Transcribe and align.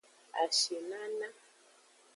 Ashinana. 0.43 1.27